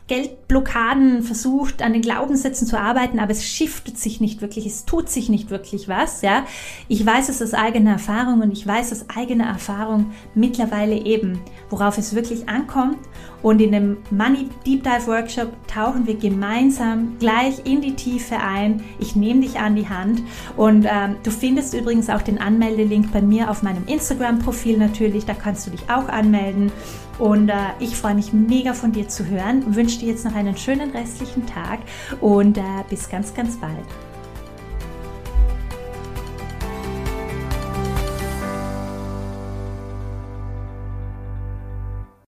Geldblockaden 0.08 1.22
versucht, 1.22 1.82
an 1.82 1.92
den 1.92 2.02
Glaubenssätzen 2.02 2.66
zu 2.66 2.78
arbeiten, 2.78 3.18
aber 3.18 3.32
es 3.32 3.44
shiftet 3.44 3.98
sich 3.98 4.20
nicht 4.20 4.40
wirklich, 4.40 4.64
es 4.64 4.84
tut 4.84 5.08
sich 5.08 5.28
nicht 5.28 5.50
wirklich 5.50 5.88
was, 5.88 6.22
ja. 6.22 6.46
Ich 6.86 7.04
weiß 7.04 7.28
es 7.28 7.42
aus 7.42 7.54
eigener 7.54 7.92
Erfahrung 7.92 8.40
und 8.40 8.52
ich 8.52 8.66
weiß 8.66 8.92
aus 8.92 9.06
eigener 9.14 9.46
Erfahrung 9.46 10.12
mittlerweile 10.34 10.94
eben, 10.94 11.40
worauf 11.70 11.98
es 11.98 12.14
wirklich 12.14 12.48
ankommt. 12.48 12.98
Und 13.42 13.60
in 13.60 13.72
dem 13.72 13.98
Money 14.10 14.48
Deep 14.64 14.82
Dive 14.82 15.06
Workshop 15.06 15.52
tauchen 15.68 16.06
wir 16.06 16.16
gemeinsam 16.16 17.16
gleich 17.18 17.64
in 17.64 17.80
die 17.80 17.94
Tiefe 17.94 18.38
ein. 18.38 18.82
Ich 18.98 19.14
nehme 19.14 19.42
dich 19.42 19.58
an 19.58 19.76
die 19.76 19.88
Hand 19.88 20.22
und 20.56 20.86
ähm, 20.88 21.16
du 21.22 21.30
findest 21.30 21.74
übrigens 21.74 22.08
auch 22.08 22.22
den 22.22 22.40
Anmeldelink 22.40 23.12
bei 23.12 23.22
mir 23.22 23.50
auf 23.50 23.62
meinem 23.62 23.86
Instagram-Profil 23.86 24.78
natürlich. 24.78 25.26
Da 25.26 25.34
kannst 25.34 25.66
du 25.66 25.70
dich 25.70 25.82
auch 25.88 26.08
anmelden. 26.08 26.72
Und 27.18 27.48
äh, 27.48 27.54
ich 27.78 27.96
freue 27.96 28.14
mich 28.14 28.32
mega 28.32 28.74
von 28.74 28.92
dir 28.92 29.08
zu 29.08 29.26
hören. 29.26 29.74
Wünsche 29.74 29.98
dir 30.00 30.08
jetzt 30.08 30.24
noch 30.24 30.34
einen 30.34 30.56
schönen 30.56 30.90
restlichen 30.90 31.46
Tag 31.46 31.80
und 32.20 32.58
äh, 32.58 32.62
bis 32.88 33.08
ganz, 33.08 33.34
ganz 33.34 33.56
bald. 33.56 33.86